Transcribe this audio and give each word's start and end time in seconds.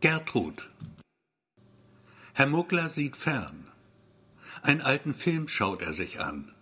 Gertrud 0.00 0.70
Herr 2.32 2.46
Muggler 2.46 2.88
sieht 2.88 3.16
fern. 3.16 3.66
Einen 4.62 4.80
alten 4.80 5.12
Film 5.12 5.48
schaut 5.48 5.82
er 5.82 5.92
sich 5.92 6.20
an. 6.20 6.52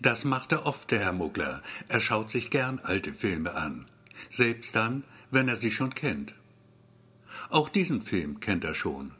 Das 0.00 0.24
macht 0.24 0.52
er 0.52 0.66
oft, 0.66 0.90
der 0.90 0.98
Herr 0.98 1.14
Muggler. 1.14 1.62
Er 1.88 2.02
schaut 2.02 2.30
sich 2.30 2.50
gern 2.50 2.78
alte 2.82 3.14
Filme 3.14 3.54
an. 3.54 3.86
Selbst 4.28 4.76
dann, 4.76 5.04
wenn 5.30 5.48
er 5.48 5.56
sie 5.56 5.70
schon 5.70 5.94
kennt. 5.94 6.34
Auch 7.48 7.70
diesen 7.70 8.02
Film 8.02 8.38
kennt 8.40 8.64
er 8.64 8.74
schon. 8.74 9.14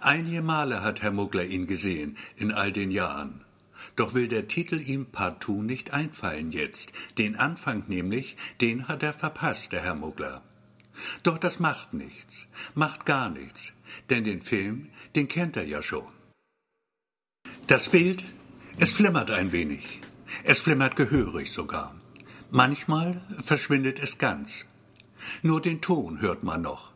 Einige 0.00 0.42
Male 0.42 0.84
hat 0.84 1.02
Herr 1.02 1.10
Muggler 1.10 1.44
ihn 1.44 1.66
gesehen, 1.66 2.16
in 2.36 2.52
all 2.52 2.70
den 2.70 2.92
Jahren. 2.92 3.44
Doch 3.96 4.14
will 4.14 4.28
der 4.28 4.46
Titel 4.46 4.78
ihm 4.80 5.06
partout 5.06 5.64
nicht 5.64 5.92
einfallen 5.92 6.52
jetzt. 6.52 6.92
Den 7.18 7.34
Anfang 7.34 7.82
nämlich, 7.88 8.36
den 8.60 8.86
hat 8.86 9.02
er 9.02 9.12
verpasst, 9.12 9.72
der 9.72 9.82
Herr 9.82 9.96
Muggler. 9.96 10.44
Doch 11.22 11.38
das 11.38 11.58
macht 11.58 11.94
nichts, 11.94 12.46
macht 12.74 13.06
gar 13.06 13.30
nichts, 13.30 13.72
denn 14.10 14.24
den 14.24 14.42
Film, 14.42 14.90
den 15.14 15.28
kennt 15.28 15.56
er 15.56 15.64
ja 15.64 15.82
schon. 15.82 16.12
Das 17.66 17.88
Bild, 17.88 18.24
es 18.78 18.92
flimmert 18.92 19.30
ein 19.30 19.52
wenig, 19.52 20.00
es 20.44 20.60
flimmert 20.60 20.96
gehörig 20.96 21.52
sogar. 21.52 21.94
Manchmal 22.50 23.22
verschwindet 23.44 23.98
es 23.98 24.18
ganz. 24.18 24.64
Nur 25.42 25.60
den 25.60 25.80
Ton 25.80 26.20
hört 26.20 26.44
man 26.44 26.62
noch. 26.62 26.92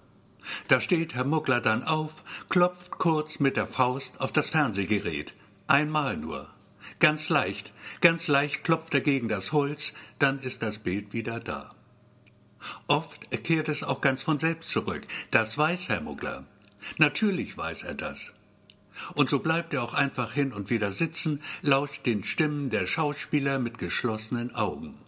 Da 0.68 0.80
steht 0.80 1.14
Herr 1.14 1.24
Muggler 1.24 1.60
dann 1.60 1.82
auf, 1.82 2.24
klopft 2.48 2.92
kurz 2.92 3.40
mit 3.40 3.56
der 3.56 3.66
Faust 3.66 4.20
auf 4.20 4.32
das 4.32 4.50
Fernsehgerät. 4.50 5.34
Einmal 5.66 6.16
nur. 6.16 6.48
Ganz 6.98 7.28
leicht, 7.28 7.72
ganz 8.00 8.28
leicht 8.28 8.64
klopft 8.64 8.94
er 8.94 9.00
gegen 9.00 9.28
das 9.28 9.52
Holz, 9.52 9.92
dann 10.18 10.38
ist 10.38 10.62
das 10.62 10.78
Bild 10.78 11.12
wieder 11.12 11.40
da. 11.40 11.74
Oft 12.86 13.30
kehrt 13.44 13.68
es 13.68 13.82
auch 13.82 14.00
ganz 14.00 14.22
von 14.22 14.38
selbst 14.38 14.70
zurück. 14.70 15.06
Das 15.30 15.56
weiß 15.56 15.88
Herr 15.88 16.00
Muggler. 16.00 16.44
Natürlich 16.98 17.56
weiß 17.56 17.84
er 17.84 17.94
das. 17.94 18.32
Und 19.14 19.30
so 19.30 19.38
bleibt 19.38 19.72
er 19.72 19.82
auch 19.82 19.94
einfach 19.94 20.32
hin 20.32 20.52
und 20.52 20.70
wieder 20.70 20.92
sitzen, 20.92 21.42
lauscht 21.62 22.04
den 22.04 22.24
Stimmen 22.24 22.70
der 22.70 22.86
Schauspieler 22.86 23.58
mit 23.58 23.78
geschlossenen 23.78 24.54
Augen. 24.54 24.98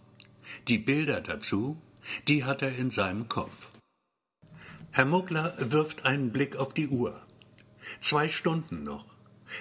Die 0.67 0.79
Bilder 0.79 1.21
dazu, 1.21 1.79
die 2.27 2.43
hat 2.43 2.61
er 2.61 2.75
in 2.75 2.91
seinem 2.91 3.29
Kopf. 3.29 3.69
Herr 4.91 5.05
Muggler 5.05 5.53
wirft 5.57 6.05
einen 6.05 6.31
Blick 6.31 6.57
auf 6.57 6.73
die 6.73 6.87
Uhr. 6.87 7.19
Zwei 7.99 8.29
Stunden 8.29 8.83
noch. 8.83 9.12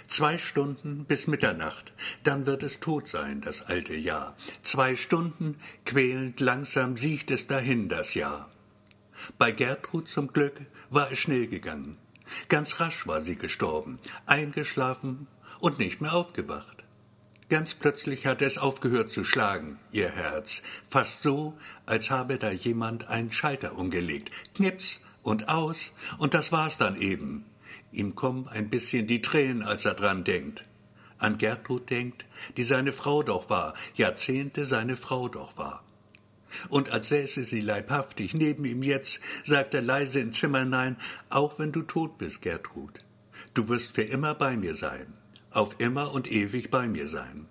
Zwei 0.08 0.38
Stunden 0.38 1.04
bis 1.04 1.26
Mitternacht, 1.26 1.92
dann 2.22 2.46
wird 2.46 2.62
es 2.62 2.80
tot 2.80 3.08
sein, 3.08 3.40
das 3.40 3.62
alte 3.62 3.94
Jahr. 3.94 4.36
Zwei 4.62 4.96
Stunden, 4.96 5.56
quälend 5.84 6.40
langsam 6.40 6.96
siecht 6.96 7.30
es 7.30 7.46
dahin, 7.46 7.88
das 7.88 8.14
Jahr. 8.14 8.50
Bei 9.38 9.52
Gertrud 9.52 10.08
zum 10.08 10.32
Glück 10.32 10.60
war 10.90 11.10
es 11.10 11.18
schnell 11.18 11.46
gegangen. 11.46 11.98
Ganz 12.48 12.80
rasch 12.80 13.06
war 13.06 13.20
sie 13.22 13.36
gestorben, 13.36 13.98
eingeschlafen 14.26 15.26
und 15.60 15.78
nicht 15.78 16.00
mehr 16.00 16.14
aufgewacht. 16.14 16.82
Ganz 17.48 17.74
plötzlich 17.74 18.26
hatte 18.26 18.46
es 18.46 18.56
aufgehört 18.56 19.10
zu 19.10 19.24
schlagen, 19.24 19.78
ihr 19.90 20.08
Herz, 20.08 20.62
fast 20.88 21.22
so, 21.22 21.58
als 21.84 22.10
habe 22.10 22.38
da 22.38 22.50
jemand 22.50 23.08
einen 23.08 23.30
Schalter 23.30 23.76
umgelegt. 23.76 24.30
Knips 24.54 25.00
und 25.22 25.48
aus, 25.48 25.92
und 26.18 26.32
das 26.32 26.50
war's 26.50 26.78
dann 26.78 26.98
eben. 26.98 27.44
Ihm 27.92 28.14
kommen 28.14 28.48
ein 28.48 28.70
bisschen 28.70 29.06
die 29.06 29.22
Tränen, 29.22 29.62
als 29.62 29.84
er 29.84 29.94
dran 29.94 30.24
denkt. 30.24 30.64
An 31.18 31.38
Gertrud 31.38 31.88
denkt, 31.90 32.24
die 32.56 32.64
seine 32.64 32.90
Frau 32.90 33.22
doch 33.22 33.48
war, 33.48 33.74
Jahrzehnte 33.94 34.64
seine 34.64 34.96
Frau 34.96 35.28
doch 35.28 35.56
war. 35.56 35.84
Und 36.68 36.90
als 36.90 37.08
säße 37.08 37.44
sie 37.44 37.60
leibhaftig 37.60 38.34
neben 38.34 38.64
ihm 38.64 38.82
jetzt, 38.82 39.20
sagt 39.44 39.74
er 39.74 39.82
leise 39.82 40.20
ins 40.20 40.38
Zimmer 40.38 40.60
hinein, 40.60 40.96
auch 41.30 41.58
wenn 41.58 41.72
du 41.72 41.82
tot 41.82 42.18
bist, 42.18 42.42
Gertrud, 42.42 43.00
du 43.54 43.68
wirst 43.68 43.94
für 43.94 44.02
immer 44.02 44.34
bei 44.34 44.56
mir 44.56 44.74
sein, 44.74 45.14
auf 45.50 45.76
immer 45.78 46.12
und 46.12 46.30
ewig 46.30 46.70
bei 46.70 46.88
mir 46.88 47.08
sein. 47.08 47.46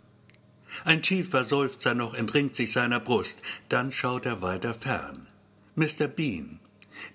Ein 0.86 1.02
tiefer 1.02 1.46
Seufzer 1.46 1.96
noch 1.96 2.14
entringt 2.14 2.56
sich 2.56 2.74
seiner 2.74 3.00
Brust, 3.00 3.38
dann 3.70 3.92
schaut 3.92 4.26
er 4.26 4.42
weiter 4.42 4.74
fern. 4.74 5.28
Mr. 5.76 6.08
Bean, 6.08 6.60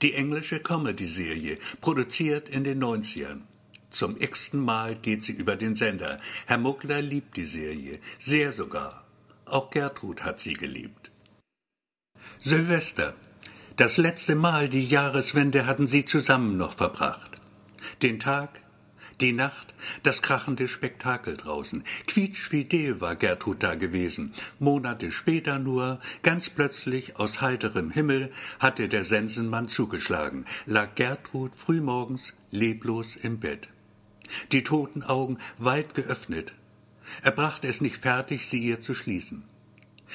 die 0.02 0.14
englische 0.14 0.60
Comedy-Serie, 0.60 1.58
produziert 1.80 2.48
in 2.48 2.64
den 2.64 2.82
90ern. 2.82 3.42
Zum 3.90 4.16
x-ten 4.20 4.60
Mal 4.60 4.96
geht 4.96 5.22
sie 5.22 5.32
über 5.32 5.56
den 5.56 5.74
Sender. 5.74 6.20
Herr 6.46 6.58
Muggler 6.58 7.02
liebt 7.02 7.36
die 7.36 7.44
Serie, 7.44 7.98
sehr 8.18 8.52
sogar. 8.52 9.06
Auch 9.46 9.70
Gertrud 9.70 10.22
hat 10.22 10.40
sie 10.40 10.54
geliebt. 10.54 11.10
Silvester. 12.38 13.14
Das 13.76 13.96
letzte 13.96 14.34
Mal 14.34 14.68
die 14.68 14.86
Jahreswende 14.86 15.66
hatten 15.66 15.86
sie 15.86 16.04
zusammen 16.04 16.56
noch 16.56 16.74
verbracht. 16.74 17.30
Den 18.02 18.18
Tag, 18.20 18.60
die 19.20 19.32
Nacht, 19.32 19.74
das 20.02 20.20
krachende 20.20 20.68
Spektakel 20.68 21.36
draußen. 21.36 21.84
Quietschfidel 22.06 23.00
war 23.00 23.16
Gertrud 23.16 23.62
da 23.62 23.74
gewesen. 23.74 24.32
Monate 24.58 25.10
später 25.10 25.58
nur, 25.58 26.00
ganz 26.22 26.50
plötzlich 26.50 27.16
aus 27.16 27.40
heiterem 27.40 27.90
Himmel, 27.90 28.30
hatte 28.58 28.88
der 28.88 29.04
Sensenmann 29.04 29.68
zugeschlagen, 29.68 30.44
lag 30.66 30.94
Gertrud 30.94 31.54
frühmorgens 31.54 32.34
leblos 32.50 33.16
im 33.16 33.40
Bett. 33.40 33.68
Die 34.52 34.62
toten 34.62 35.02
Augen 35.02 35.38
weit 35.58 35.94
geöffnet. 35.94 36.52
Er 37.22 37.30
brachte 37.30 37.68
es 37.68 37.80
nicht 37.80 37.96
fertig, 37.96 38.46
sie 38.46 38.58
ihr 38.58 38.80
zu 38.80 38.94
schließen. 38.94 39.44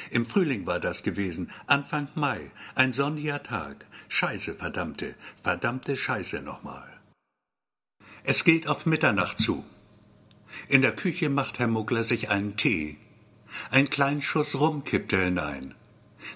Im 0.10 0.26
Frühling 0.26 0.66
war 0.66 0.80
das 0.80 1.04
gewesen, 1.04 1.50
Anfang 1.68 2.08
Mai, 2.16 2.52
ein 2.76 2.94
sonniger 2.94 3.44
Tag. 3.44 3.86
Scheiße, 4.10 4.56
verdammte, 4.56 5.16
verdammte 5.42 5.96
Scheiße 5.96 6.42
nochmal. 6.42 6.91
Es 8.24 8.44
geht 8.44 8.68
auf 8.68 8.86
Mitternacht 8.86 9.40
zu. 9.40 9.66
In 10.68 10.84
der 10.84 10.96
Küche 10.96 11.30
macht 11.30 11.58
Herr 11.58 11.68
Muggler 11.68 12.04
sich 12.04 12.30
einen 12.30 12.56
Tee. 12.56 12.98
Ein 13.72 13.90
kleinen 13.90 14.22
Schuss 14.22 14.60
Rum 14.60 14.84
kippt 14.84 15.12
er 15.14 15.26
hinein. 15.26 15.74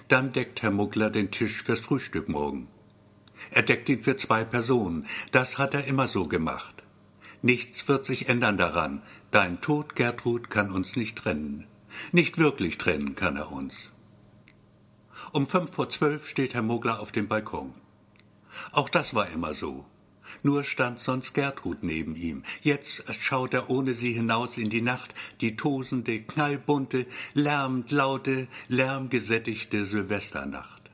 Dann 0.08 0.32
deckt 0.32 0.62
Herr 0.62 0.72
Muggler 0.72 1.10
den 1.10 1.30
Tisch 1.30 1.62
fürs 1.62 1.80
Frühstück 1.80 2.28
morgen. 2.28 2.66
Er 3.52 3.62
deckt 3.62 3.88
ihn 3.88 4.02
für 4.02 4.16
zwei 4.16 4.44
Personen. 4.44 5.06
Das 5.30 5.58
hat 5.58 5.74
er 5.74 5.84
immer 5.84 6.08
so 6.08 6.26
gemacht. 6.26 6.82
Nichts 7.40 7.86
wird 7.86 8.04
sich 8.04 8.28
ändern 8.28 8.58
daran. 8.58 9.02
Dein 9.30 9.60
Tod, 9.60 9.94
Gertrud, 9.94 10.50
kann 10.50 10.72
uns 10.72 10.96
nicht 10.96 11.16
trennen. 11.16 11.68
Nicht 12.10 12.36
wirklich 12.38 12.78
trennen 12.78 13.14
kann 13.14 13.36
er 13.36 13.52
uns. 13.52 13.90
Um 15.32 15.46
fünf 15.46 15.72
vor 15.72 15.88
zwölf 15.88 16.28
steht 16.28 16.54
Herr 16.54 16.62
Muggler 16.62 16.98
auf 16.98 17.12
dem 17.12 17.28
Balkon. 17.28 17.74
Auch 18.72 18.88
das 18.88 19.14
war 19.14 19.28
immer 19.30 19.54
so. 19.54 19.86
Nur 20.42 20.64
stand 20.64 21.00
sonst 21.00 21.34
Gertrud 21.34 21.82
neben 21.82 22.16
ihm. 22.16 22.42
Jetzt 22.62 23.04
schaut 23.20 23.54
er 23.54 23.70
ohne 23.70 23.94
sie 23.94 24.12
hinaus 24.12 24.58
in 24.58 24.70
die 24.70 24.82
Nacht, 24.82 25.14
die 25.40 25.56
tosende, 25.56 26.22
knallbunte, 26.22 27.06
lärmend 27.34 27.90
laute, 27.90 28.48
lärmgesättigte 28.68 29.86
Silvesternacht. 29.86 30.90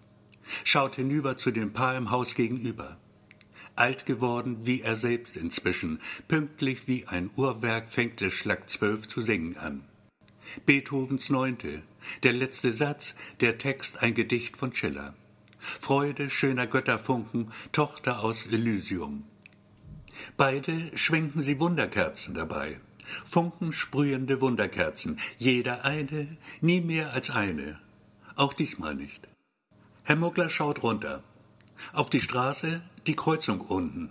Schaut 0.65 0.97
hinüber 0.97 1.38
zu 1.38 1.50
dem 1.50 1.72
Paar 1.72 1.97
im 1.97 2.10
Haus 2.10 2.34
gegenüber. 2.34 2.98
Alt 3.75 4.04
geworden 4.04 4.59
wie 4.65 4.82
er 4.82 4.97
selbst 4.97 5.37
inzwischen, 5.37 6.00
pünktlich 6.28 6.87
wie 6.88 7.06
ein 7.06 7.31
Uhrwerk 7.37 7.88
fängt 7.88 8.20
es 8.20 8.34
Schlag 8.34 8.69
zwölf 8.69 9.09
zu 9.09 9.22
singen 9.22 9.56
an. 9.56 9.82
Beethovens 10.66 11.31
Neunte, 11.31 11.82
der 12.22 12.34
letzte 12.34 12.72
Satz, 12.72 13.14
der 13.41 13.56
Text 13.56 14.03
ein 14.03 14.14
Gedicht 14.14 14.56
von 14.56 14.75
Schiller. 14.75 15.14
Freude 15.81 16.28
schöner 16.28 16.67
Götterfunken, 16.67 17.53
Tochter 17.73 18.21
aus 18.21 18.47
Elysium. 18.47 19.25
Beide 20.37 20.97
schwenken 20.97 21.43
sie 21.43 21.61
Wunderkerzen 21.61 22.34
dabei. 22.34 22.81
Funkensprühende 23.25 24.41
Wunderkerzen, 24.41 25.19
jeder 25.39 25.84
eine, 25.84 26.37
nie 26.61 26.81
mehr 26.81 27.12
als 27.12 27.31
eine. 27.31 27.78
Auch 28.37 28.53
diesmal 28.53 28.95
nicht. 28.95 29.28
Herr 30.05 30.17
Muggler 30.17 30.49
schaut 30.49 30.83
runter. 30.83 31.23
Auf 31.93 32.11
die 32.11 32.21
Straße, 32.21 32.83
die 33.06 33.17
Kreuzung 33.17 33.61
unten. 33.61 34.11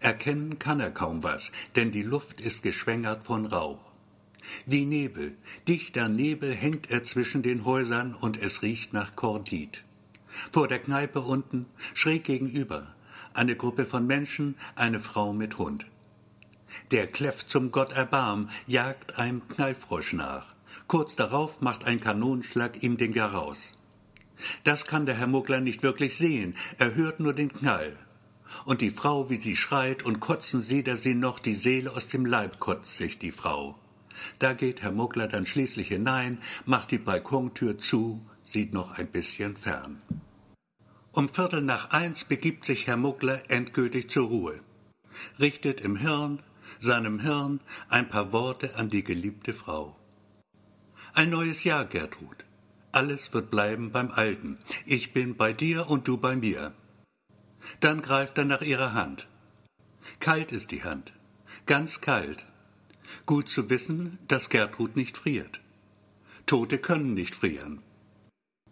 Erkennen 0.00 0.58
kann 0.58 0.80
er 0.80 0.90
kaum 0.90 1.22
was, 1.22 1.52
denn 1.76 1.90
die 1.90 2.02
Luft 2.02 2.40
ist 2.40 2.62
geschwängert 2.62 3.24
von 3.24 3.46
Rauch. 3.46 3.80
Wie 4.66 4.84
Nebel, 4.84 5.36
dichter 5.68 6.08
Nebel 6.08 6.54
hängt 6.54 6.90
er 6.90 7.04
zwischen 7.04 7.42
den 7.42 7.64
Häusern 7.64 8.14
und 8.14 8.40
es 8.40 8.62
riecht 8.62 8.92
nach 8.92 9.16
Kordit. 9.16 9.84
Vor 10.52 10.68
der 10.68 10.78
Kneipe 10.78 11.20
unten, 11.20 11.66
schräg 11.94 12.24
gegenüber, 12.24 12.94
eine 13.34 13.56
Gruppe 13.56 13.86
von 13.86 14.06
Menschen, 14.06 14.56
eine 14.74 15.00
Frau 15.00 15.32
mit 15.32 15.58
Hund. 15.58 15.86
Der 16.90 17.06
kläfft 17.06 17.50
zum 17.50 17.70
Gott 17.72 17.92
Erbarm, 17.92 18.48
jagt 18.66 19.18
einem 19.18 19.46
Knallfrosch 19.48 20.12
nach. 20.12 20.46
Kurz 20.86 21.16
darauf 21.16 21.60
macht 21.60 21.84
ein 21.84 22.00
Kanonenschlag 22.00 22.82
ihm 22.82 22.96
den 22.96 23.12
Garaus. 23.12 23.72
Das 24.64 24.84
kann 24.84 25.06
der 25.06 25.16
Herr 25.16 25.26
Muggler 25.26 25.60
nicht 25.60 25.82
wirklich 25.82 26.16
sehen, 26.16 26.56
er 26.78 26.94
hört 26.94 27.20
nur 27.20 27.34
den 27.34 27.52
Knall. 27.52 27.96
Und 28.64 28.80
die 28.80 28.90
Frau, 28.90 29.30
wie 29.30 29.36
sie 29.36 29.56
schreit, 29.56 30.02
und 30.02 30.20
kotzen 30.20 30.62
sieht 30.62 30.88
er 30.88 30.96
sie 30.96 31.14
noch, 31.14 31.38
die 31.38 31.54
Seele 31.54 31.92
aus 31.92 32.08
dem 32.08 32.26
Leib 32.26 32.58
kotzt 32.58 32.96
sich 32.96 33.18
die 33.18 33.32
Frau. 33.32 33.78
Da 34.38 34.52
geht 34.52 34.82
Herr 34.82 34.92
Muggler 34.92 35.28
dann 35.28 35.46
schließlich 35.46 35.88
hinein, 35.88 36.40
macht 36.66 36.90
die 36.90 36.98
Balkontür 36.98 37.78
zu, 37.78 38.20
sieht 38.52 38.72
noch 38.74 38.98
ein 38.98 39.06
bisschen 39.06 39.56
fern. 39.56 40.02
Um 41.12 41.28
Viertel 41.28 41.62
nach 41.62 41.90
eins 41.90 42.24
begibt 42.24 42.64
sich 42.64 42.86
Herr 42.86 42.96
Muggler 42.96 43.42
endgültig 43.48 44.10
zur 44.10 44.28
Ruhe, 44.28 44.60
richtet 45.38 45.80
im 45.80 45.96
Hirn, 45.96 46.40
seinem 46.80 47.20
Hirn, 47.20 47.60
ein 47.88 48.08
paar 48.08 48.32
Worte 48.32 48.76
an 48.76 48.90
die 48.90 49.04
geliebte 49.04 49.54
Frau. 49.54 49.96
Ein 51.14 51.30
neues 51.30 51.64
Jahr, 51.64 51.84
Gertrud. 51.84 52.44
Alles 52.92 53.32
wird 53.32 53.50
bleiben 53.50 53.92
beim 53.92 54.10
Alten. 54.10 54.58
Ich 54.84 55.12
bin 55.12 55.36
bei 55.36 55.52
dir 55.52 55.88
und 55.88 56.08
du 56.08 56.16
bei 56.16 56.34
mir. 56.34 56.72
Dann 57.80 58.02
greift 58.02 58.38
er 58.38 58.44
nach 58.44 58.62
ihrer 58.62 58.94
Hand. 58.94 59.28
Kalt 60.18 60.50
ist 60.50 60.70
die 60.70 60.82
Hand, 60.82 61.12
ganz 61.66 62.00
kalt. 62.00 62.44
Gut 63.26 63.48
zu 63.48 63.70
wissen, 63.70 64.18
dass 64.28 64.48
Gertrud 64.48 64.96
nicht 64.96 65.16
friert. 65.16 65.60
Tote 66.46 66.78
können 66.78 67.14
nicht 67.14 67.34
frieren. 67.34 67.82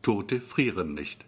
Tote 0.09 0.41
frieren 0.41 0.95
nicht. 0.95 1.27